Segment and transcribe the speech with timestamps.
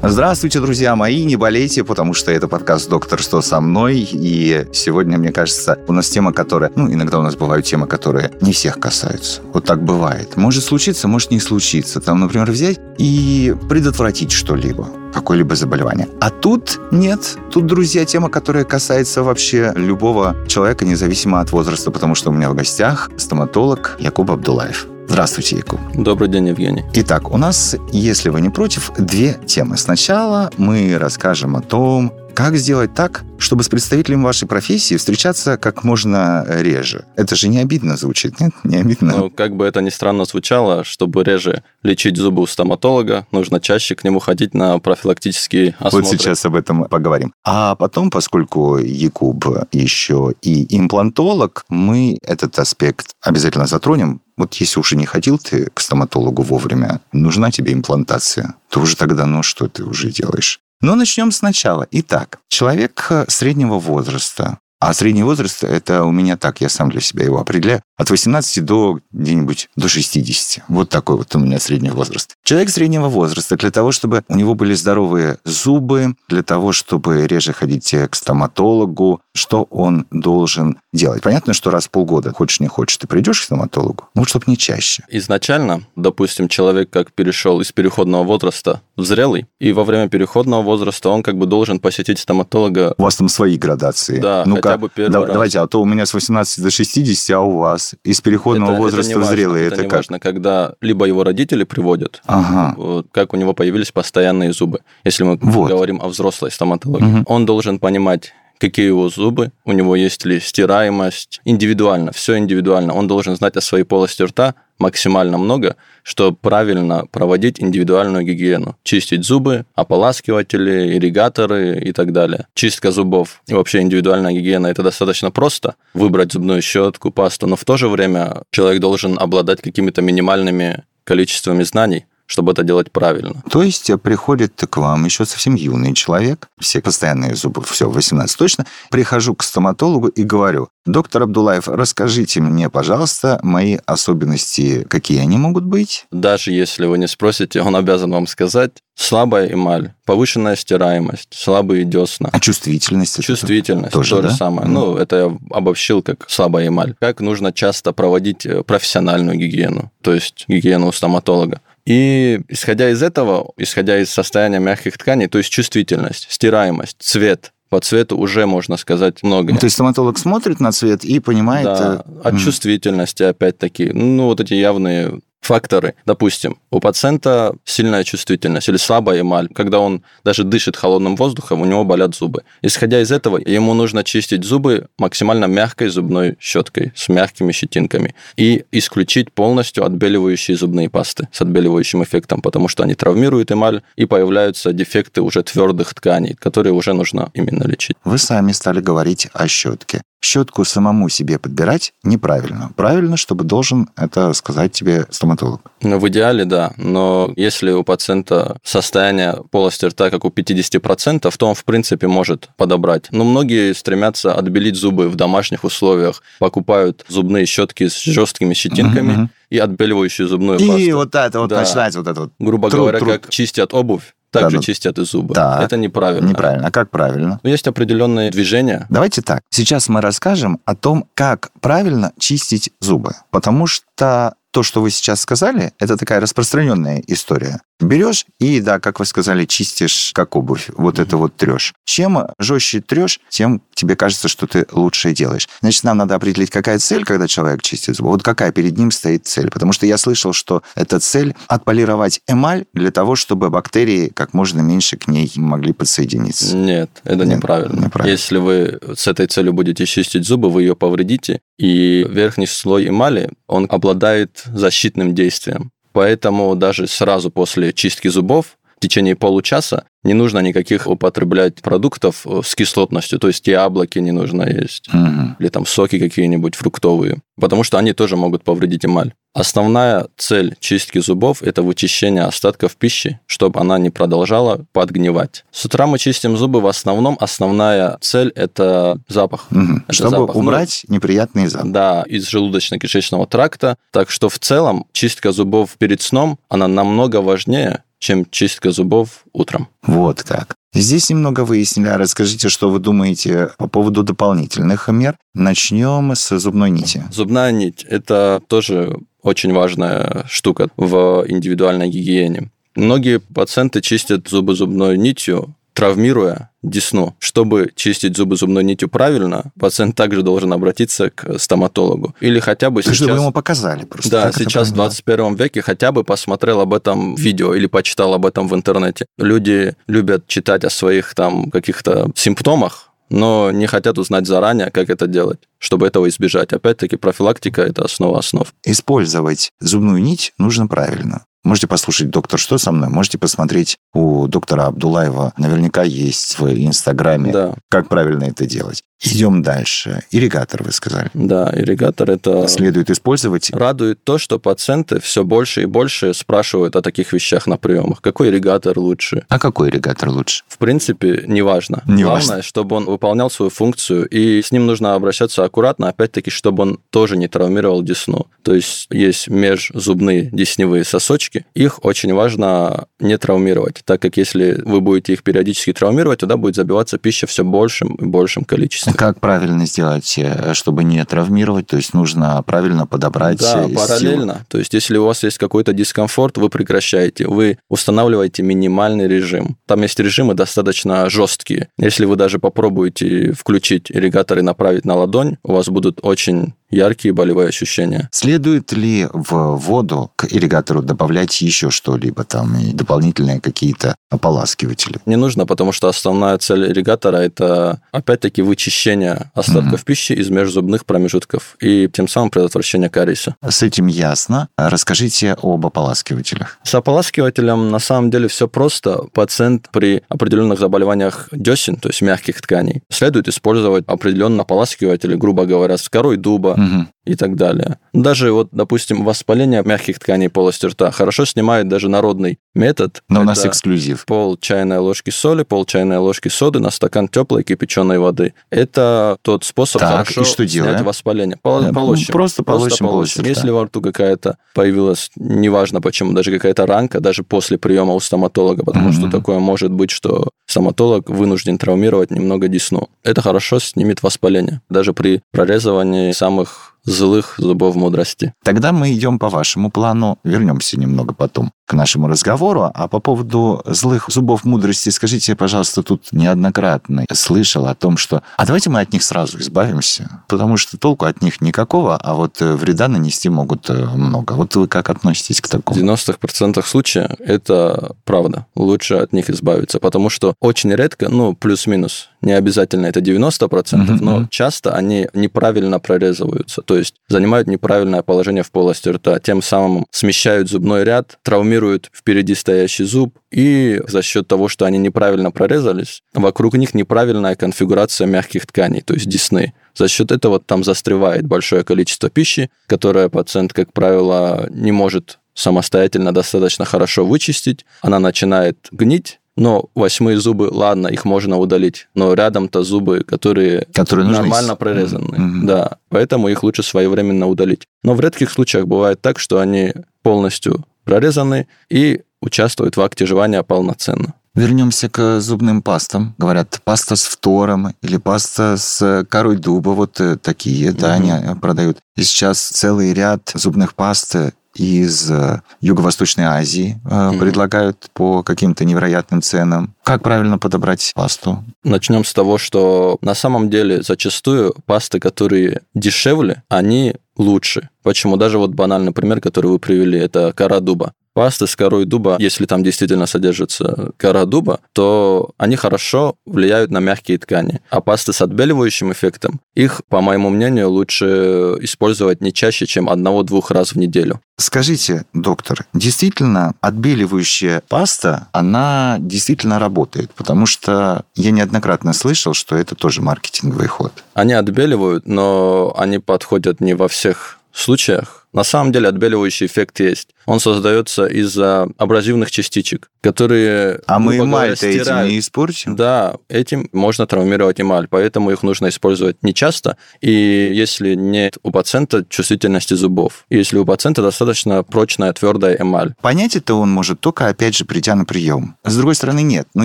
[0.00, 5.18] Здравствуйте, друзья мои, не болейте, потому что это подкаст «Доктор, что со мной?» И сегодня,
[5.18, 6.70] мне кажется, у нас тема, которая...
[6.76, 9.40] Ну, иногда у нас бывают темы, которые не всех касаются.
[9.52, 10.36] Вот так бывает.
[10.36, 12.00] Может случиться, может не случиться.
[12.00, 16.08] Там, например, взять и предотвратить что-либо какое-либо заболевание.
[16.20, 17.36] А тут нет.
[17.50, 22.50] Тут, друзья, тема, которая касается вообще любого человека, независимо от возраста, потому что у меня
[22.50, 24.86] в гостях стоматолог Якуб Абдулаев.
[25.08, 25.80] Здравствуйте, Якуб.
[25.94, 26.84] Добрый день, Евгений.
[26.92, 29.78] Итак, у нас, если вы не против, две темы.
[29.78, 35.82] Сначала мы расскажем о том, как сделать так, чтобы с представителем вашей профессии встречаться как
[35.82, 37.04] можно реже.
[37.16, 38.52] Это же не обидно звучит, нет?
[38.62, 39.16] Не обидно.
[39.16, 43.96] Ну, как бы это ни странно звучало, чтобы реже лечить зубы у стоматолога, нужно чаще
[43.96, 46.02] к нему ходить на профилактические осмотры.
[46.02, 47.32] Вот сейчас об этом поговорим.
[47.44, 54.20] А потом, поскольку Якуб еще и имплантолог, мы этот аспект обязательно затронем.
[54.36, 59.26] Вот если уже не ходил ты к стоматологу вовремя, нужна тебе имплантация, то уже тогда,
[59.26, 60.60] ну, что ты уже делаешь?
[60.80, 61.88] Но начнем сначала.
[61.90, 67.00] Итак, человек э, среднего возраста, а средний возраст– это у меня так, я сам для
[67.00, 70.64] себя его определяю, от 18 до где-нибудь до 60.
[70.68, 72.36] Вот такой вот у меня средний возраст.
[72.44, 77.52] Человек среднего возраста для того, чтобы у него были здоровые зубы, для того, чтобы реже
[77.52, 81.22] ходить к стоматологу, что он должен делать?
[81.22, 84.56] Понятно, что раз в полгода, хочешь не хочешь, ты придешь к стоматологу, ну, чтобы не
[84.58, 85.04] чаще.
[85.08, 91.08] Изначально, допустим, человек как перешел из переходного возраста в зрелый, и во время переходного возраста
[91.08, 94.18] он как бы должен посетить стоматолога У вас там свои градации.
[94.20, 95.32] Да, Ну-ка, хотя бы первый да- раз.
[95.32, 98.80] Давайте, а то у меня с 18 до 60, а у вас из переходного это,
[98.82, 99.62] возраста это в зрелый.
[99.66, 99.98] это, Это, не как?
[100.00, 102.74] важно, когда либо его родители приводят, Ага.
[102.76, 104.80] вот, как у него появились постоянные зубы.
[105.04, 105.68] Если мы Вот.
[105.70, 107.24] говорим о взрослой стоматологии, Мгм.
[107.28, 112.94] он должен понимать, какие его зубы, у него есть ли стираемость, индивидуально, все индивидуально.
[112.94, 118.76] Он должен знать о своей полости рта максимально много, чтобы правильно проводить индивидуальную гигиену.
[118.84, 122.46] Чистить зубы, ополаскиватели, ирригаторы и так далее.
[122.54, 125.74] Чистка зубов и вообще индивидуальная гигиена– это достаточно просто.
[125.94, 131.62] Выбрать зубную щетку, пасту, но в то же время человек должен обладать какими-то минимальными количествами
[131.62, 133.42] знаний, чтобы это делать правильно.
[133.50, 138.66] То есть приходит к вам еще совсем юный человек, все постоянные зубы, все, 18 точно.
[138.90, 145.64] Прихожу к стоматологу и говорю, доктор Абдулаев, расскажите мне, пожалуйста, мои особенности, какие они могут
[145.64, 146.06] быть?
[146.12, 152.28] Даже если вы не спросите, он обязан вам сказать слабая эмаль, повышенная стираемость, слабые десна.
[152.32, 153.22] А чувствительность?
[153.22, 154.34] Чувствительность, тоже, то же да?
[154.34, 154.66] самое.
[154.66, 154.74] Мгм.
[154.74, 156.94] Ну, это я обобщил как слабая эмаль.
[157.00, 161.62] Как нужно часто проводить профессиональную гигиену, то есть гигиену у стоматолога.
[161.88, 167.80] И исходя из этого, исходя из состояния мягких тканей, то есть чувствительность, стираемость, цвет, по
[167.80, 169.54] цвету уже можно сказать многое.
[169.54, 171.64] Ну, то есть стоматолог смотрит на цвет и понимает...
[171.64, 175.94] Да, э, от м, чувствительности, опять-таки, ну, вот эти явные факторы.
[176.04, 179.48] Допустим, у пациента сильная чувствительность или слабая эмаль.
[179.54, 182.42] Когда он даже дышит холодным воздухом, у него болят зубы.
[182.62, 188.64] Исходя из этого, ему нужно чистить зубы максимально мягкой зубной щеткой с мягкими щетинками и
[188.72, 194.72] исключить полностью отбеливающие зубные пасты с отбеливающим эффектом, потому что они травмируют эмаль и появляются
[194.72, 197.96] дефекты уже твердых тканей, которые уже нужно именно лечить.
[198.04, 200.02] Вы сами стали говорить о щетке.
[200.20, 202.70] Щетку самому себе подбирать неправильно.
[202.76, 205.60] Правильно, чтобы должен это сказать тебе стоматолог.
[205.80, 206.72] Ну, в идеале, да.
[206.76, 212.48] Но если у пациента состояние полости рта как у 50%, то он, в принципе, может
[212.56, 213.06] подобрать.
[213.12, 219.30] Но многие стремятся отбелить зубы в домашних условиях, покупают зубные щетки с жесткими щетинками Мгм.
[219.50, 220.96] и отбеливающую зубную И пасту.
[220.96, 221.60] вот это вот Да.
[221.60, 222.32] начинается вот это вот.
[222.40, 223.12] Грубо труд, говоря, труд.
[223.12, 224.58] как чистят обувь, так Да, да.
[224.62, 225.34] чистят и зубы.
[225.34, 225.62] Так.
[225.62, 226.28] Это неправильно.
[226.28, 226.68] Неправильно.
[226.68, 227.40] А как правильно?
[227.42, 228.86] Есть определенные движения.
[228.90, 229.42] Давайте так.
[229.50, 233.14] Сейчас мы расскажем о том, как правильно чистить зубы.
[233.30, 237.60] Потому что то, что вы сейчас сказали, это такая распространенная история.
[237.80, 240.68] Берешь и, да, как вы сказали, чистишь как обувь.
[240.76, 241.74] Вот это вот трешь.
[241.84, 245.48] Чем жестче трешь, тем тебе кажется, что ты лучше делаешь.
[245.60, 248.10] Значит, нам надо определить, какая цель, когда человек чистит зубы.
[248.10, 249.50] Вот какая перед ним стоит цель.
[249.50, 254.60] Потому что я слышал, что эта цель отполировать эмаль для того, чтобы бактерии как можно
[254.60, 256.56] меньше к ней могли подсоединиться.
[256.56, 257.84] Нет, это Нет, неправильно.
[257.84, 258.10] неправильно.
[258.10, 263.30] Если вы с этой целью будете чистить зубы, вы ее повредите, и верхний слой эмали,
[263.46, 265.70] он обладает защитным действием.
[265.98, 272.40] Поэтому даже сразу после чистки зубов в течение получаса не нужно никаких употреблять продуктов э,
[272.44, 275.36] с кислотностью, то есть яблоки не нужно есть, Мгм.
[275.40, 279.12] или там соки какие-нибудь фруктовые, потому что они тоже могут повредить эмаль.
[279.34, 285.44] Основная цель чистки зубов– это вычищение остатков пищи, чтобы она не продолжала подгнивать.
[285.52, 289.46] С утра мы чистим зубы, в основном основная цель– это запах.
[289.50, 289.84] Мгм.
[289.86, 290.34] Это Чтобы запах.
[290.36, 291.70] Ну, убрать неприятный запах.
[291.72, 293.76] Да, из желудочно-кишечного тракта.
[293.92, 299.68] Так что в целом чистка зубов перед сном, она намного важнее, чем чистка зубов утром.
[299.82, 300.54] Вот как.
[300.74, 301.88] Здесь немного выяснили.
[301.88, 305.16] А Расскажите, что вы думаете по поводу дополнительных мер.
[305.34, 307.04] Начнем с зубной нити.
[307.10, 312.50] Зубная нить– это тоже очень важная штука в индивидуальной гигиене.
[312.74, 317.14] Многие пациенты чистят зубы зубной нитью, травмируя десну.
[317.20, 322.16] Чтобы чистить зубы зубной нитью правильно, пациент также должен обратиться к стоматологу.
[322.18, 323.08] Или хотя бы Чтобы сейчас...
[323.10, 324.10] вы ему показали просто.
[324.10, 324.90] Да, сейчас в правильно.
[324.90, 329.06] 21 веке хотя бы посмотрел об этом видео или почитал об этом в интернете.
[329.18, 335.06] Люди любят читать о своих там каких-то симптомах, но не хотят узнать заранее, как это
[335.06, 336.52] делать, чтобы этого избежать.
[336.52, 338.52] Опять-таки, профилактика– это основа основ.
[338.64, 341.24] Использовать зубную нить нужно правильно.
[341.48, 345.32] Можете послушать «Доктор, что со мной?», можете посмотреть у доктора Абдулаева.
[345.38, 348.82] Наверняка есть в Инстаграме, Да, как правильно это делать.
[349.00, 350.02] Идем дальше.
[350.10, 351.08] Ирригатор, вы сказали.
[351.14, 352.48] да, ирригатор– это...
[352.48, 353.48] Следует использовать.
[353.50, 358.00] Радует то, что пациенты все больше и больше спрашивают о таких вещах на приемах.
[358.02, 359.24] Какой ирригатор лучше?
[359.28, 360.42] А какой ирригатор лучше?
[360.48, 361.82] В принципе, неважно.
[361.86, 362.42] Не Главное, важно.
[362.42, 367.16] чтобы он выполнял свою функцию, и с ним нужно обращаться аккуратно, опять-таки, чтобы он тоже
[367.16, 368.26] не травмировал десну.
[368.42, 374.80] То есть есть межзубные десневые сосочки, их очень важно не травмировать, так как если вы
[374.80, 378.94] будете их периодически травмировать, туда будет забиваться пища все большим и большим количеством.
[378.94, 381.66] Как правильно сделать, э, чтобы не травмировать?
[381.66, 383.74] То есть нужно правильно подобрать Да, э, силу.
[383.74, 384.46] параллельно.
[384.48, 387.26] То есть, если у вас есть какой-то дискомфорт, вы прекращаете.
[387.26, 389.56] Вы устанавливаете минимальный режим.
[389.66, 391.68] Там есть режимы достаточно жесткие.
[391.78, 397.14] Если вы даже попробуете включить ирригатор и направить на ладонь, у вас будут очень яркие
[397.14, 398.08] болевые ощущения.
[398.12, 404.98] Следует ли в воду к ирригатору добавлять еще что-либо там, и дополнительные какие-то ополаскиватели?
[405.06, 411.56] Не нужно, потому что основная цель ирригатора– это, опять-таки, вычищение остатков пищи из межзубных промежутков
[411.60, 413.36] и тем самым предотвращение кариеса.
[413.46, 414.48] С этим ясно.
[414.56, 416.58] Расскажите об ополаскивателях.
[416.62, 419.04] С ополаскивателем на самом деле все просто.
[419.12, 425.78] Пациент при определенных заболеваниях десен, то есть мягких тканей, следует использовать определенные ополаскиватели, грубо говоря,
[425.78, 426.97] с корой дуба Mm-hmm.
[427.08, 427.78] И так далее.
[427.92, 433.02] Даже вот, допустим, воспаление мягких тканей полости рта хорошо снимает даже народный метод.
[433.08, 434.04] Но у нас эксклюзив.
[434.06, 438.34] пол чайной ложки соли, пол чайной ложки соды на стакан теплой кипяченой воды.
[438.50, 440.84] Это тот способ Так, хорошо и что снять делаем?
[440.84, 441.38] воспаление.
[441.42, 442.12] Пол- Да, полощем.
[442.12, 443.28] просто полощем полость рта.
[443.28, 448.64] Если во рту какая-то появилась, неважно почему, даже какая-то ранка, даже после приема у стоматолога,
[448.64, 449.10] потому что Мгм.
[449.10, 452.88] такое может быть, что стоматолог вынужден травмировать немного десну.
[453.02, 458.34] Это хорошо снимет воспаление, даже при прорезывании самых злых зубов мудрости.
[458.44, 460.18] Тогда мы идем по вашему плану.
[460.24, 462.70] Вернемся немного потом к нашему разговору.
[462.74, 468.22] А по поводу злых зубов мудрости, скажите, пожалуйста, тут неоднократно слышал о том, что...
[468.36, 472.40] А давайте мы от них сразу избавимся, потому что толку от них никакого, а вот
[472.40, 474.32] э, вреда нанести могут э, много.
[474.32, 475.78] Вот вы как относитесь к В такому?
[475.78, 478.46] 90% случаев это правда.
[478.56, 483.96] Лучше от них избавиться, потому что очень редко, ну, плюс-минус, не обязательно это 90%, Мгм,
[483.96, 489.86] но часто они неправильно прорезываются, то есть занимают неправильное положение в полости рта, тем самым
[489.90, 496.02] смещают зубной ряд, травмируют впереди стоящий зуб, и за счет того, что они неправильно прорезались,
[496.14, 499.54] вокруг них неправильная конфигурация мягких тканей, то есть десны.
[499.74, 506.12] За счет этого там застревает большое количество пищи, которое пациент, как правило, не может самостоятельно
[506.12, 507.64] достаточно хорошо вычистить.
[507.80, 514.06] Она начинает гнить, но восьмые зубы, ладно, их можно удалить, но рядом-то зубы, которые Которые
[514.06, 515.16] нужны нормально с- прорезаны.
[515.18, 515.46] Мгм.
[515.46, 517.62] Да, поэтому их лучше своевременно удалить.
[517.82, 523.42] Но в редких случаях бывает так, что они полностью прорезаны и участвуют в акте жевания
[523.42, 524.14] полноценно.
[524.34, 526.14] Вернемся к зубным пастам.
[526.18, 529.70] Говорят, паста с фтором или паста с корой дуба.
[529.70, 531.10] Вот э, такие, да, Мгм.
[531.10, 531.78] они э, продают.
[531.96, 534.14] И сейчас целый ряд зубных паст
[534.58, 537.18] из э, Юго-Восточной Азии Мгм.
[537.18, 539.74] предлагают по каким-то невероятным ценам.
[539.84, 541.44] Как правильно подобрать пасту?
[541.64, 547.68] Начнем с того, что на самом деле зачастую пасты, которые дешевле, они лучше.
[547.82, 548.16] Почему?
[548.16, 550.92] Даже вот банальный пример, который вы привели, это кора дуба.
[551.18, 556.78] Пасты с корой дуба, если там действительно содержится кора дуба, то они хорошо влияют на
[556.78, 557.60] мягкие ткани.
[557.70, 563.50] А пасты с отбеливающим эффектом, их, по моему мнению, лучше использовать не чаще, чем одного-двух
[563.50, 564.20] раз в неделю.
[564.36, 572.76] Скажите, доктор, действительно, отбеливающая паста, она действительно работает, потому что я неоднократно слышал, что это
[572.76, 573.92] тоже маркетинговый ход.
[574.14, 578.17] Они отбеливают, но они подходят не во всех случаях.
[578.32, 580.08] На самом деле отбеливающий эффект есть.
[580.26, 583.80] Он создается из-за абразивных частичек, которые...
[583.86, 585.74] А мы эмаль-то этим не испортим?
[585.76, 590.10] Да, этим можно травмировать эмаль, поэтому их нужно использовать не часто, и
[590.52, 595.94] если нет у пациента чувствительности зубов, если у пациента достаточно прочная твердая эмаль.
[596.02, 598.56] Понять это он может только, опять же, придя на прием.
[598.64, 599.48] С другой стороны, нет.
[599.54, 599.64] Но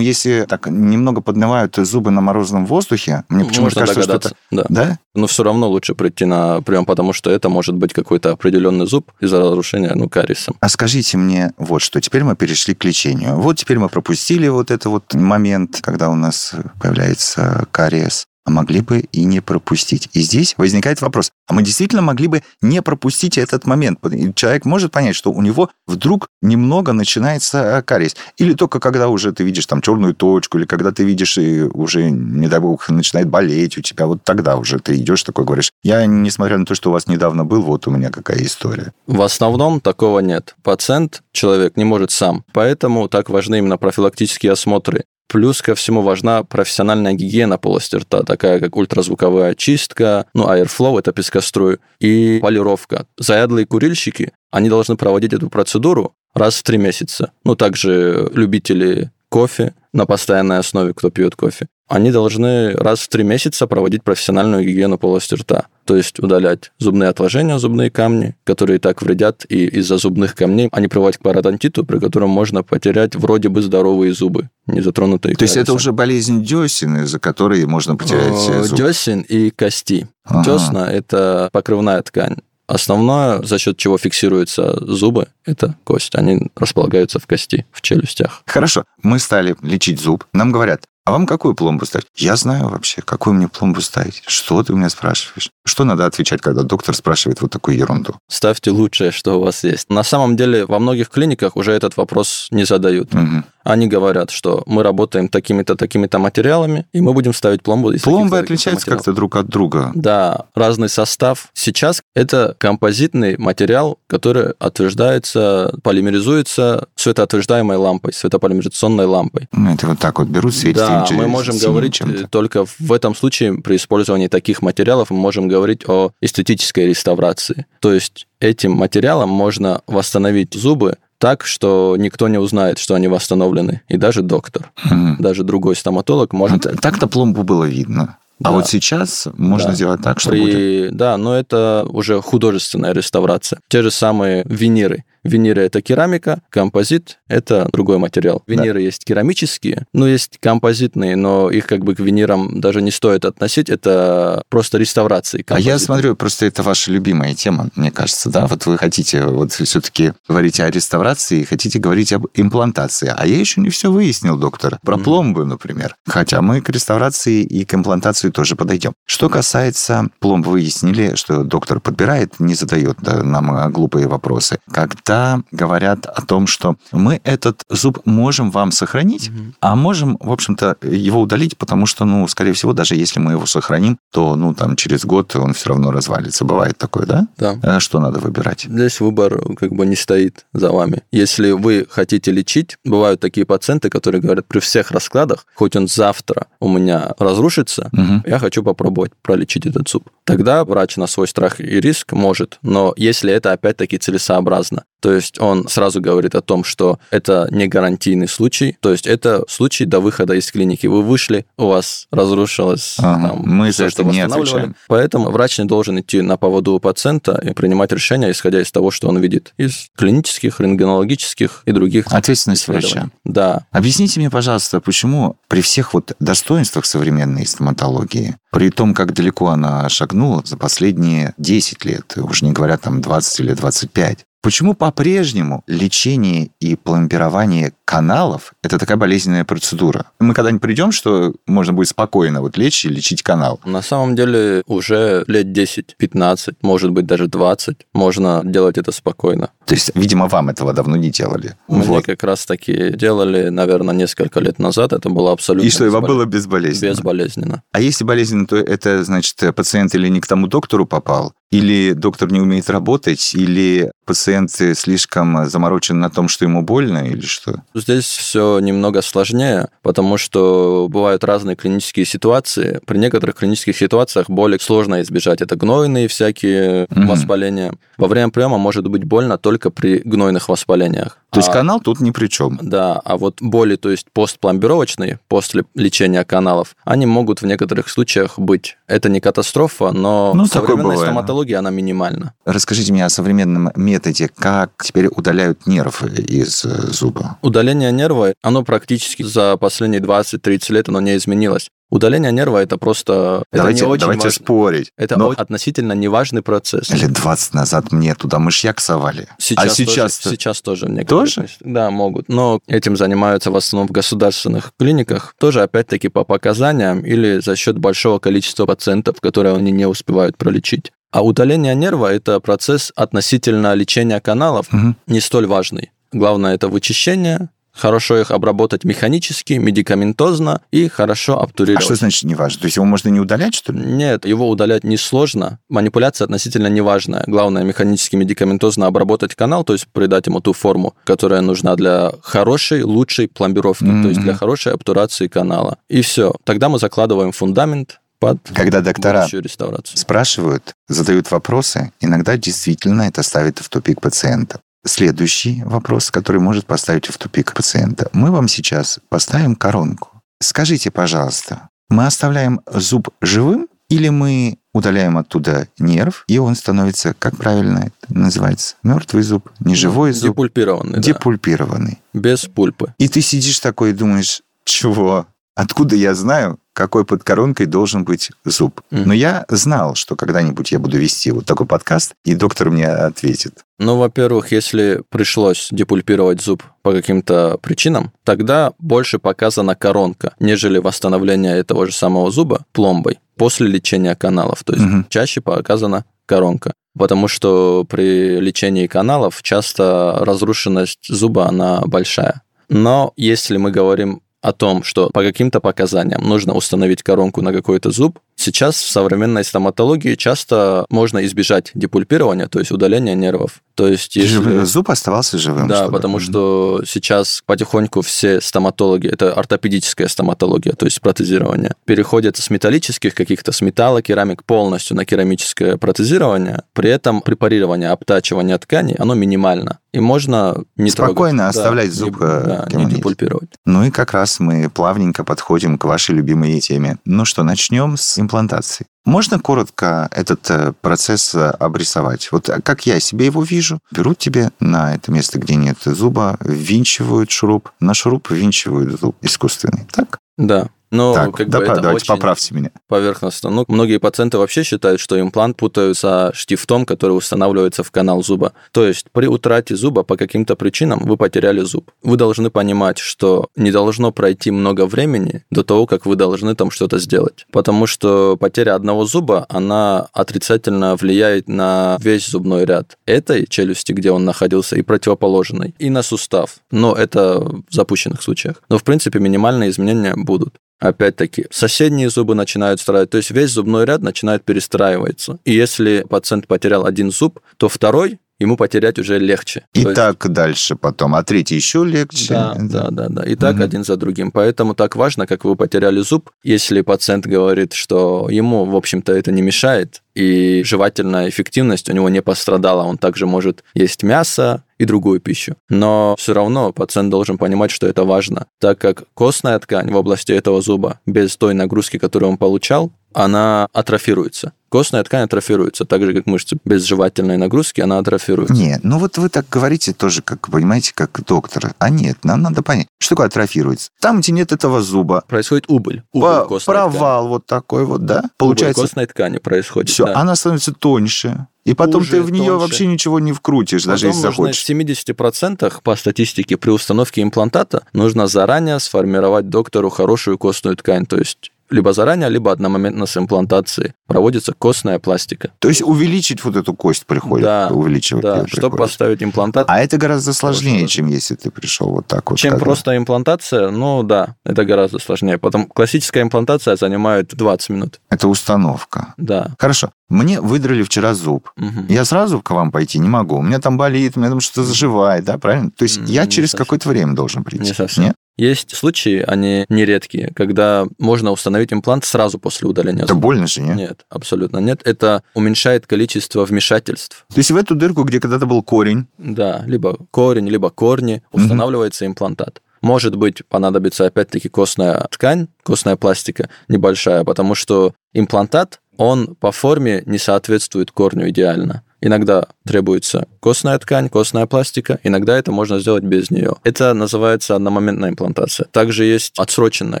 [0.00, 4.32] если так немного подмывают зубы на морозном воздухе, мне почему-то кажется, что это...
[4.50, 4.64] да.
[4.68, 4.98] Да?
[5.14, 8.53] Но все равно лучше прийти на прием, потому что это может быть какой-то определенный
[8.86, 10.56] зуб из-за разрушения ну, кариесом.
[10.60, 12.00] А скажите мне вот что.
[12.00, 13.36] Теперь мы перешли к лечению.
[13.36, 18.26] Вот теперь мы пропустили вот этот вот момент, когда у нас появляется кариес.
[18.44, 20.10] А могли бы и не пропустить.
[20.12, 24.00] И здесь возникает вопрос, а мы действительно могли бы не пропустить этот момент?
[24.34, 28.16] Человек может понять, что у него вдруг немного начинается э, кариес.
[28.36, 32.10] Или только когда уже ты видишь там черную точку, или когда ты видишь и уже,
[32.10, 36.04] не дай бог, начинает болеть у тебя, вот тогда уже ты идешь такой, говоришь, я,
[36.04, 38.92] несмотря на то, что у вас недавно был, вот у меня какая история.
[39.06, 40.54] В основном такого нет.
[40.62, 42.44] Пациент, человек не может сам.
[42.52, 45.04] Поэтому так важны именно профилактические осмотры.
[45.28, 51.12] Плюс ко всему важна профессиональная гигиена полости рта, такая как ультразвуковая очистка, ну, airflow, это
[51.12, 53.06] пескоструй, и полировка.
[53.18, 57.32] Заядлые курильщики, они должны проводить эту процедуру раз в три месяца.
[57.44, 63.24] Ну, также любители кофе на постоянной основе, кто пьет кофе, они должны раз в три
[63.24, 65.66] месяца проводить профессиональную гигиену полости рта.
[65.84, 70.70] То есть удалять зубные отложения, зубные камни, которые и так вредят, и из-за зубных камней
[70.72, 75.44] они приводят к пародонтиту, при котором можно потерять вроде бы здоровые зубы, не затронутые То
[75.44, 78.78] есть это уже болезнь десен, из-за которой можно потерять э, Э, зуб.
[78.78, 80.08] Десен и кости.
[80.24, 80.44] Ага.
[80.44, 82.36] Десна– это покрывная ткань.
[82.66, 86.14] Основное, за счет чего фиксируются зубы, это кость.
[86.14, 88.42] Они располагаются в кости, в челюстях.
[88.46, 90.24] Хорошо, мы стали лечить зуб.
[90.32, 92.06] Нам говорят, а вам какую пломбу ставить?
[92.16, 94.22] Я знаю вообще, какую мне пломбу ставить.
[94.26, 95.50] Что ты у меня спрашиваешь?
[95.66, 98.16] Что надо отвечать, когда доктор спрашивает вот такую ерунду?
[98.28, 99.90] Ставьте лучшее, что у вас есть.
[99.90, 103.12] На самом деле, во многих клиниках уже этот вопрос не задают.
[103.12, 103.44] Мгм.
[103.64, 108.38] Они говорят, что мы работаем такими-то, такими-то материалами, и мы будем ставить пломбу из Пломбы
[108.38, 109.90] отличаются как-то друг от друга.
[109.94, 111.48] Да, разный состав.
[111.54, 119.48] Сейчас это композитный материал, который отверждается, полимеризуется светоотверждаемой лампой, светополимеризационной лампой.
[119.52, 123.14] Ну, это вот так вот берут, светят Да, мы можем говорить э, только в этом
[123.14, 127.66] случае при использовании таких материалов мы можем говорить о эстетической реставрации.
[127.80, 133.80] То есть этим материалом можно восстановить зубы так, что никто не узнает, что они восстановлены.
[133.88, 135.16] И даже доктор, Мгм.
[135.18, 136.66] даже другой стоматолог может...
[136.66, 138.18] Вот Так-то пломбу было видно.
[138.42, 138.50] А Да.
[138.50, 139.74] вот сейчас можно Да.
[139.74, 140.96] сделать так, что При- будет...
[140.98, 143.58] Да, но это уже художественная реставрация.
[143.68, 145.04] Те же самые виниры.
[145.24, 148.42] Виниры– это керамика, композит– это другой материал.
[148.46, 153.24] Виниры есть керамические, ну, есть композитные, но их как бы к винирам даже не стоит
[153.24, 155.38] относить, это просто реставрации.
[155.38, 155.78] А я композитные.
[155.78, 158.46] смотрю, просто это ваша любимая тема, мне кажется, да?
[158.46, 163.12] Вот вы хотите вот все-таки говорить о реставрации, хотите говорить об имплантации.
[163.16, 164.78] А я еще не все выяснил, доктор.
[164.82, 165.04] Про Мгм.
[165.04, 165.96] пломбы, например.
[166.06, 168.92] Хотя мы к реставрации и к имплантации тоже подойдем.
[169.06, 174.58] Что касается пломб, выяснили, что доктор подбирает, не задает да, нам а, глупые вопросы.
[174.70, 175.13] Когда
[175.52, 179.54] говорят о том, что мы этот зуб можем вам сохранить, Мгм.
[179.60, 183.46] а можем, в общем-то, его удалить, потому что, ну, скорее всего, даже если мы его
[183.46, 186.44] сохраним, то, ну, там, через год он все равно развалится.
[186.44, 187.26] Бывает такое, да?
[187.36, 187.58] Да.
[187.62, 188.62] А Что надо выбирать?
[188.68, 191.02] Здесь выбор как бы не стоит за вами.
[191.12, 196.46] Если вы хотите лечить, бывают такие пациенты, которые говорят, при всех раскладах, хоть он завтра
[196.60, 198.22] у меня разрушится, Мгм.
[198.26, 200.08] я хочу попробовать пролечить этот зуб.
[200.24, 205.38] Тогда врач на свой страх и риск может, но если это опять-таки целесообразно, то есть
[205.38, 210.00] он сразу говорит о том, что это не гарантийный случай, то есть это случай до
[210.00, 210.86] выхода из клиники.
[210.86, 214.76] Вы вышли, у вас разрушилось Ага, там, мы всё, за что это не отвечаем.
[214.88, 218.90] Поэтому врач не должен идти на поводу у пациента и принимать решения, исходя из того,
[218.90, 223.10] что он видит из клинических, рентгенологических и других Ответственность врача.
[223.24, 229.48] Да, Объясните мне, пожалуйста, почему при всех вот достоинствах современной стоматологии, при том, как далеко
[229.48, 235.64] она шагнула за последние 10 лет, уже не говоря там 20 или 25, Почему по-прежнему
[235.66, 240.10] лечение и пломбирование каналов– это такая болезненная процедура?
[240.20, 243.58] Мы когда-нибудь придем, что можно будет спокойно вот лечь и лечить канал?
[243.64, 249.48] На самом деле уже лет 10-15, может быть даже 20, можно делать это спокойно.
[249.64, 251.56] То есть, видимо, вам этого давно не делали.
[251.66, 252.04] Мы Вот.
[252.04, 254.92] как раз таки делали, наверное, несколько лет назад.
[254.92, 256.90] Это было абсолютно И что, его было безболезненно?
[256.90, 257.62] безболезненно.
[257.72, 262.32] А если болезненно, то это значит, пациент или не к тому доктору попал, или доктор
[262.32, 267.62] не умеет работать, или пациент слишком заморочен на том, что ему больно, или что?
[267.74, 272.80] Здесь все немного сложнее, потому что бывают разные клинические ситуации.
[272.86, 275.40] При некоторых клинических ситуациях боли сложно избежать.
[275.40, 277.06] Это гнойные всякие Мгм.
[277.06, 277.74] воспаления.
[277.98, 281.18] Во время приема может быть больно только при гнойных воспалениях.
[281.34, 282.58] То есть А- канал тут ни при чем.
[282.62, 288.38] Да, а вот боли, то есть постпломбировочные, после лечения каналов, они могут в некоторых случаях
[288.38, 288.76] быть.
[288.86, 290.46] Это не катастрофа, но Ну,
[290.94, 291.00] бывает.
[291.00, 292.34] стоматологии она минимальна.
[292.44, 297.38] Расскажите мне о современном методе, как теперь удаляют нерв из э, зуба.
[297.42, 301.68] Удаление нерва, оно практически за последние 20-30 лет оно не изменилось.
[301.90, 304.44] Удаление нерва это просто это давайте не очень давайте важно.
[304.44, 304.90] спорить.
[304.96, 306.90] Это Но относительно неважный процесс.
[306.90, 309.28] лет 20 назад мне туда мышьяк совали.
[309.38, 311.40] Сейчас, а сейчас тоже, сейчас тоже некоторых Тоже?
[311.42, 312.28] местах- Да, могут.
[312.28, 315.34] Но этим занимаются в основном в государственных клиниках.
[315.38, 320.90] Тоже, опять-таки, по показаниям или за счет большого количества пациентов, которые они не успевают пролечить.
[321.12, 324.96] А удаление нерва– это процесс относительно лечения каналов Мгм.
[325.06, 325.92] не столь важный.
[326.12, 331.84] Главное– это вычищение, хорошо их обработать механически, медикаментозно и хорошо А обтурировать.
[331.84, 332.60] что значит не важно?
[332.60, 333.80] То есть его можно не удалять, что ли?
[333.80, 335.58] Нет, его удалять несложно.
[335.68, 337.24] Манипуляция относительно неважная.
[337.26, 342.82] Главное, механически медикаментозно обработать канал, то есть придать ему ту форму, которая нужна для хорошей,
[342.82, 345.78] лучшей пломбировки, то есть для хорошей обтурации канала.
[345.88, 346.34] И все.
[346.44, 349.98] Тогда мы закладываем фундамент под Когда доктора реставрацию.
[349.98, 354.60] спрашивают, задают вопросы, иногда действительно это ставит в тупик пациента.
[354.86, 358.10] Следующий вопрос, который может поставить в тупик пациента.
[358.12, 360.10] Мы вам сейчас поставим коронку.
[360.40, 367.36] Скажите, пожалуйста, мы оставляем зуб живым или мы удаляем оттуда нерв, и он становится, как
[367.36, 371.00] правильно это называется, мертвый зуб, неживой зуб, Депульпированный, да.
[371.00, 371.98] депульпированный.
[372.12, 372.92] Без пульпы.
[372.98, 375.26] И ты сидишь такой и думаешь, чего?
[375.56, 378.80] Откуда я знаю, какой под коронкой должен быть зуб?
[378.90, 379.04] Мгм.
[379.06, 383.64] Но я знал, что когда-нибудь я буду вести вот такой подкаст, и доктор мне ответит.
[383.78, 391.56] Ну, во-первых, если пришлось депульпировать зуб по каким-то причинам, тогда больше показана коронка, нежели восстановление
[391.56, 394.64] этого же самого зуба пломбой после лечения каналов.
[394.64, 395.06] То есть Мгм.
[395.08, 396.72] чаще показана коронка.
[396.96, 402.42] Потому что при лечении каналов часто разрушенность зуба, она большая.
[402.68, 407.90] Но если мы говорим о том, что по каким-то показаниям нужно установить коронку на какой-то
[407.90, 413.60] зуб, сейчас в современной стоматологии часто можно избежать депульпирования, то есть удаления нервов.
[413.74, 414.36] То есть если...
[414.36, 415.66] Жив- Зуб оставался живым.
[415.68, 422.36] Да, чтобы- потому что сейчас потихоньку все стоматологи, это ортопедическая стоматология, то есть протезирование, переходят
[422.36, 426.62] с металлических каких-то, с металла, керамик полностью на керамическое протезирование.
[426.72, 429.78] При этом препарирование, обтачивание тканей, оно минимально.
[429.92, 431.54] И можно не Спокойно трогать.
[431.54, 433.50] Да, оставлять не- зуб, э, да, не депульпировать.
[433.64, 436.98] Ну и как раз мы плавненько подходим к вашей любимой теме.
[437.04, 438.86] Ну что, начнем с имплантации.
[439.04, 442.32] Можно коротко этот э, процесс э, обрисовать?
[442.32, 446.38] Вот э, как я себе его вижу, берут тебе на это место, где нет зуба,
[446.40, 449.86] ввинчивают шуруп, на шуруп ввинчивают зуб искусственный.
[449.92, 450.18] Так?
[450.38, 450.68] Да.
[450.94, 452.70] Но так, как да, бы это давайте очень поправьте меня.
[452.86, 453.50] поверхностно.
[453.50, 458.52] Ну, многие пациенты вообще считают, что имплант путают со штифтом, который устанавливается в канал зуба.
[458.70, 461.90] То есть при утрате зуба по каким-то причинам вы потеряли зуб.
[462.02, 466.70] Вы должны понимать, что не должно пройти много времени до того, как вы должны там
[466.70, 467.46] что-то сделать.
[467.50, 474.12] Потому что потеря одного зуба, она отрицательно влияет на весь зубной ряд этой челюсти, где
[474.12, 476.58] он находился, и противоположной, и на сустав.
[476.70, 478.62] Но это в запущенных случаях.
[478.68, 480.54] Но, в принципе, минимальные изменения будут.
[480.84, 485.38] Опять-таки, соседние зубы начинают страдать, то есть весь зубной ряд начинает перестраиваться.
[485.46, 489.64] И если пациент потерял один зуб, то второй ему потерять уже легче.
[489.74, 491.14] И То есть- так дальше потом.
[491.14, 492.34] А третий еще легче.
[492.34, 493.22] да, да, да, да.
[493.24, 493.62] И так Мгм.
[493.64, 494.30] один за другим.
[494.30, 496.30] Поэтому так важно, как вы потеряли зуб.
[496.42, 502.08] Если пациент говорит, что ему, в общем-то, это не мешает, и жевательная эффективность у него
[502.08, 505.56] не пострадала, он также может есть мясо и другую пищу.
[505.68, 510.32] Но все равно пациент должен понимать, что это важно, так как костная ткань в области
[510.32, 514.52] этого зуба без той нагрузки, которую он получал, она атрофируется.
[514.68, 516.56] Костная ткань атрофируется, так же, как мышцы.
[516.64, 518.54] Без жевательной нагрузки она атрофируется.
[518.54, 521.74] Не, ну вот вы так говорите тоже, как, понимаете, как доктор.
[521.78, 523.90] А нет, нам надо понять, что такое атрофируется.
[524.00, 526.02] Там, где нет этого зуба, Происходит убыль.
[526.12, 528.18] Убыль по- провал вот такой вот, да?
[528.18, 528.30] ткани.
[528.36, 529.90] Получается, Убыль костной ткани происходит.
[529.90, 530.16] все, да.
[530.16, 531.46] она становится тоньше.
[531.64, 532.58] И потом Хуже, ты в нее тоньше.
[532.60, 534.64] вообще ничего не вкрутишь, даже Потом если нужно захочешь.
[534.64, 541.06] в 70% по статистике при установке имплантата нужно заранее сформировать доктору хорошую костную ткань.
[541.06, 545.50] То есть либо заранее, либо одномоментно с имплантацией проводится костная пластика.
[545.58, 548.78] То есть увеличить вот эту кость приходит, Да, увеличивать Да, чтобы приходит.
[548.78, 549.66] поставить имплантат.
[549.68, 550.92] А это гораздо сложнее, Хорошо.
[550.94, 552.38] чем если ты пришел вот так вот.
[552.38, 552.60] Чем бы.
[552.60, 555.38] просто имплантация, ну да, это гораздо сложнее.
[555.38, 558.00] Потом классическая имплантация занимает 20 минут.
[558.10, 559.14] Это установка.
[559.16, 559.50] Да.
[559.58, 559.90] Хорошо.
[560.08, 561.50] Мне выдрали вчера зуб.
[561.56, 561.86] Мгм.
[561.88, 563.36] Я сразу к вам пойти не могу.
[563.38, 565.70] У меня там болит, у меня там что-то заживает, да, правильно?
[565.70, 566.64] То есть М, я не через совсем.
[566.66, 567.64] какое-то время должен прийти.
[567.64, 568.04] Не совсем.
[568.04, 568.14] Нет?
[568.36, 573.76] Есть случаи, они нередкие, когда можно установить имплант сразу после удаления Это больно же, нет?
[573.76, 574.80] Нет, абсолютно нет.
[574.84, 577.26] Это уменьшает количество вмешательств.
[577.32, 582.06] То есть в эту дырку, где когда-то был корень, Да, либо корень, либо корни, устанавливается
[582.06, 582.60] имплантат.
[582.82, 590.02] Может быть, понадобится опять-таки костная ткань, костная пластика небольшая, потому что имплантат, он по форме
[590.06, 591.82] не соответствует корню идеально.
[592.04, 596.52] Иногда требуется костная ткань, костная пластика, иногда это можно сделать без нее.
[596.62, 598.66] Это называется одномоментная имплантация.
[598.72, 600.00] Также есть отсроченная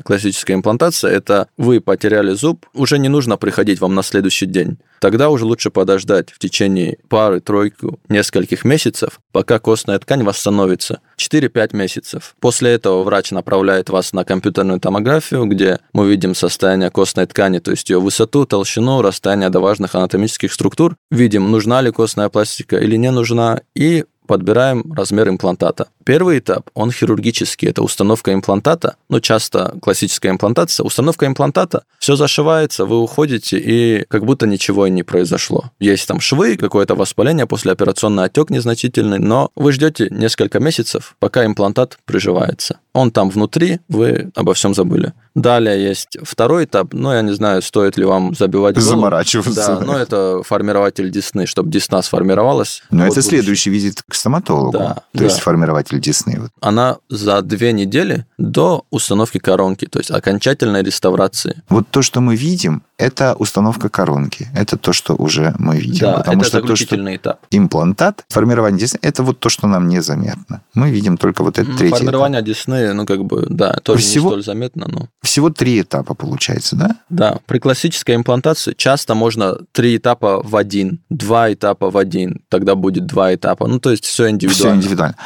[0.00, 1.10] классическая имплантация.
[1.10, 4.76] Это вы потеряли зуб, уже не нужно приходить вам на следующий день.
[5.00, 11.00] Тогда уже лучше подождать в течение пары, тройку, нескольких месяцев, пока костная ткань восстановится.
[11.18, 12.34] 4-5 месяцев.
[12.40, 17.70] После этого врач направляет вас на компьютерную томографию, где мы видим состояние костной ткани, то
[17.70, 20.96] есть ее высоту, толщину, расстояние до важных анатомических структур.
[21.10, 25.88] Видим, нужна ли костная пластика или не нужна, и подбираем размер имплантата.
[26.04, 32.84] Первый этап, он хирургический, это установка имплантата, ну, часто классическая имплантация, установка имплантата, все зашивается,
[32.84, 35.70] вы уходите, и как будто ничего и не произошло.
[35.80, 41.98] Есть там швы, какое-то воспаление, послеоперационный отек незначительный, но вы ждете несколько месяцев, пока имплантат
[42.04, 42.78] приживается.
[42.92, 45.12] Он там внутри, вы обо всем забыли.
[45.34, 48.90] Далее есть второй этап, ну, я не знаю, стоит ли вам забивать голову.
[48.90, 49.78] заморачиваться.
[49.80, 52.82] Да, но это формирователь десны, чтобы десна сформировалась.
[52.90, 53.30] Но Вот это будущее.
[53.40, 54.72] следующий визит к стоматологу.
[54.72, 55.24] Да, То да.
[55.24, 56.36] есть формирователь десны.
[56.40, 56.50] Вот.
[56.60, 61.62] Она за две недели до установки коронки, то есть окончательной реставрации.
[61.68, 64.48] Вот то, что мы видим, это установка коронки.
[64.54, 66.00] Это то, что уже мы видим.
[66.06, 67.40] да, потому это что то, что заключительный этап.
[67.50, 70.60] имплантат, формирование десны, это вот то, что нам незаметно.
[70.74, 74.30] Мы видим только вот этот М, третий Формирование десны, ну, как бы, да, тоже Всего-
[74.30, 74.98] не столь заметно, но...
[74.98, 75.08] этап.
[75.22, 76.96] Всего три этапа получается, да?
[77.08, 82.74] Да, при классической имплантации часто можно три этапа в один, два этапа в один, тогда
[82.76, 83.66] будет два этапа.
[83.66, 84.76] Ну, то есть все Все индивидуально.
[84.80, 85.16] индивидуально.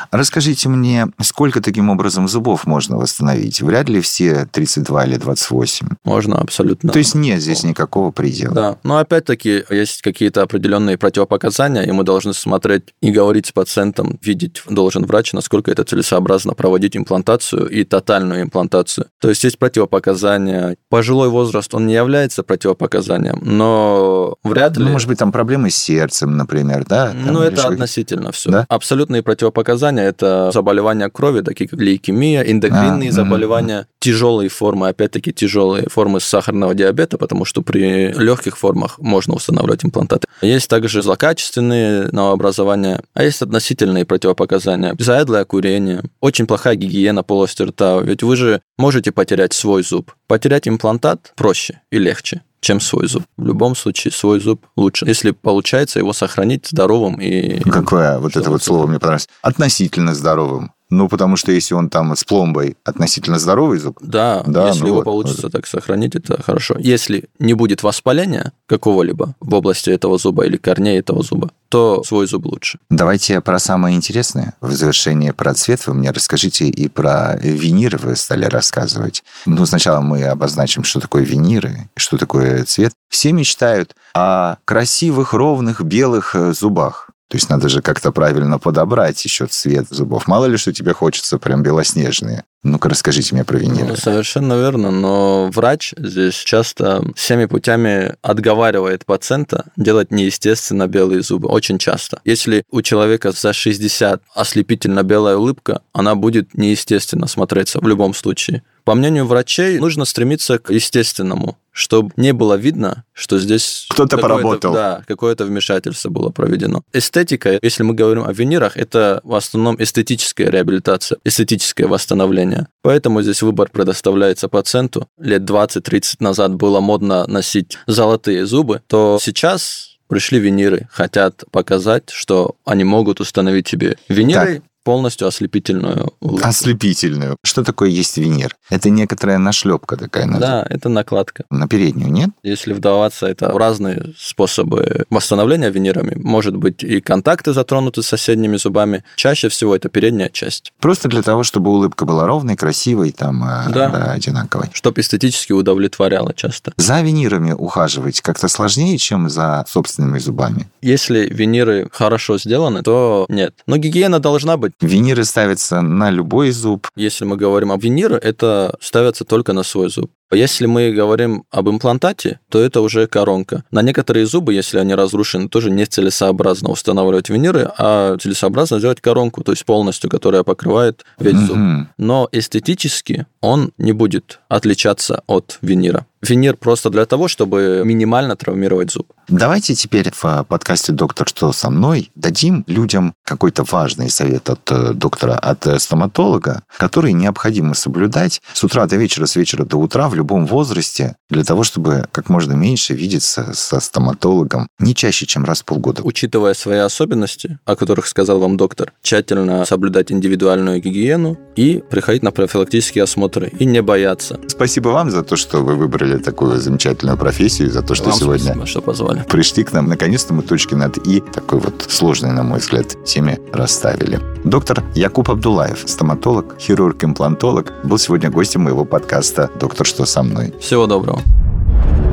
[0.58, 3.60] Расскажите мне, сколько таким образом зубов можно восстановить?
[3.62, 5.88] Вряд ли все 32 или 28.
[6.04, 6.92] Можно абсолютно.
[6.92, 8.54] То есть нет здесь никакого предела.
[8.54, 14.18] Да, но опять-таки есть какие-то определенные противопоказания, и мы должны смотреть и говорить с пациентом,
[14.20, 19.06] видеть должен врач, насколько это целесообразно проводить имплантацию и тотальную имплантацию.
[19.20, 20.76] То есть есть противопоказания.
[20.88, 24.84] Пожилой возраст, он не является противопоказанием, но вряд ли...
[24.84, 27.10] Ну, может быть, там проблемы с сердцем, например, да?
[27.10, 28.50] Там Ну, это относительно все.
[28.50, 28.66] Да?
[28.68, 35.86] Абсолютные противопоказания это заболевания крови, такие как лейкемия, эндокринные А, заболевания, тяжелые формы, опять-таки тяжелые
[35.88, 40.26] формы сахарного диабета, потому что при легких формах можно устанавливать имплантаты.
[40.42, 44.94] Есть также злокачественные новообразования, а есть относительные противопоказания.
[44.98, 50.12] Заядлое курение, очень плохая гигиена полости рта, ведь вы же можете потерять свой зуб.
[50.26, 53.24] Потерять имплантат проще и легче чем свой зуб.
[53.36, 57.60] В любом случае, свой зуб лучше, если получается его сохранить здоровым и...
[57.60, 59.28] Какое вот это вот слово мне понравилось?
[59.42, 60.72] Относительно здоровым.
[60.90, 64.86] Ну, потому что если он там с пломбой относительно здоровый зуб, Да, Да, если ну
[64.86, 66.76] его вот, получится так сохранить, это хорошо.
[66.78, 72.26] Если не будет воспаления какого-либо в области этого зуба или корней этого зуба, то свой
[72.26, 72.78] зуб лучше.
[72.88, 74.54] Давайте про самое интересное.
[74.60, 79.22] В завершение про цвет вы мне расскажите и про виниры вы стали рассказывать.
[79.44, 82.92] Ну, сначала мы обозначим, что такое виниры, что такое цвет.
[83.10, 87.10] Все мечтают о красивых, ровных, белых э, зубах.
[87.28, 90.26] То есть надо же как-то правильно подобрать еще цвет зубов.
[90.26, 92.44] Мало ли, что тебе хочется прям белоснежные.
[92.62, 93.88] Ну-ка, расскажите мне про виниры.
[93.90, 101.48] Ну, совершенно верно, но врач здесь часто всеми путями отговаривает пациента делать неестественно белые зубы.
[101.48, 102.20] Очень часто.
[102.24, 108.62] Если у человека за 60 ослепительно белая улыбка, она будет неестественно смотреться в любом случае.
[108.88, 113.84] По мнению врачей, нужно стремиться к естественному, чтобы не было видно, что здесь...
[113.90, 114.72] Кто-то поработал.
[114.72, 116.80] Да, какое-то вмешательство было проведено.
[116.94, 122.68] Эстетика, если мы говорим о винирах, это в основном эстетическая реабилитация, эстетическое восстановление.
[122.80, 125.06] Поэтому здесь выбор предоставляется пациенту.
[125.18, 132.56] Лет 20-30 назад было модно носить золотые зубы, то сейчас пришли виниры, хотят показать, что
[132.64, 136.48] они могут установить себе винирой полностью ослепительную улыбку.
[136.48, 137.36] Ослепительную.
[137.44, 138.56] Что такое есть винир?
[138.70, 141.44] Это некоторая нашлепка такая на, Да, это накладка.
[141.50, 142.30] на переднюю, нет?
[142.42, 146.14] Если вдаваться, это разные способы восстановления винирами.
[146.16, 149.04] Может быть, и контакты затронуты с соседними зубами.
[149.16, 153.68] Чаще всего это передняя часть, Просто для того, чтобы улыбка была ровной, красивой, там, э,
[153.68, 153.90] Да.
[153.90, 154.70] да, одинаковой.
[154.72, 156.72] чтобы эстетически удовлетворяло часто.
[156.78, 160.66] За винирами ухаживать как-то сложнее, чем за собственными зубами.
[160.80, 163.52] Если виниры хорошо сделаны, то нет.
[163.66, 164.72] Но гигиена должна быть.
[164.80, 166.88] Виниры ставятся на любой зуб.
[166.94, 170.10] Если мы говорим об виниры, это ставится только на свой зуб.
[170.30, 173.64] Если мы говорим об имплантате, то это уже коронка.
[173.70, 179.52] На некоторые зубы, если они разрушены, тоже нецелесообразно устанавливать виниры, а целесообразно сделать коронку, то
[179.52, 181.56] есть полностью, которая покрывает весь зуб.
[181.96, 186.06] Но эстетически он не будет отличаться от винира.
[186.22, 189.12] Винир просто для того, чтобы минимально травмировать зуб.
[189.28, 194.60] Давайте теперь в э, подкасте «Доктор, что со мной» дадим людям какой-то важный совет от
[194.70, 199.76] э, доктора, от э, стоматолога, который необходимо соблюдать с утра до вечера, с вечера до
[199.76, 205.26] утра в любом возрасте для того, чтобы как можно меньше видеться со стоматологом не чаще,
[205.26, 206.02] чем раз в полгода.
[206.02, 212.30] Учитывая свои особенности, о которых сказал вам доктор, тщательно соблюдать индивидуальную гигиену и приходить на
[212.30, 214.40] профилактические осмотры и не бояться.
[214.48, 218.44] Спасибо вам за то, что вы выбрали такую замечательную профессию, за то, что Вам сегодня
[218.46, 219.24] спасибо, что позвали.
[219.28, 219.86] пришли к нам.
[219.88, 224.18] Наконец-то мы точки над «и» такой вот сложной, на мой взгляд, теме расставили.
[224.44, 230.54] Доктор Якуб Абдулаев, стоматолог, хирург-имплантолог, был сегодня гостем моего подкаста «Доктор, что со мной?».
[230.60, 231.20] Всего доброго.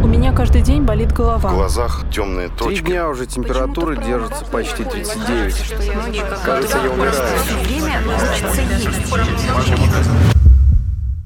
[0.04, 1.52] У меня каждый день болит В голова.
[1.52, 2.84] глазах темные Три точки.
[2.86, 5.76] дня уже температура держится почти 39.
[5.96, 7.14] Многие как Кажется, я умираю.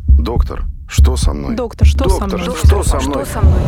[0.08, 1.56] Доктор, что со мной?
[1.56, 2.56] Доктор, что со Доктор, мной?
[2.58, 3.24] что со мной?
[3.26, 3.62] Что со мной?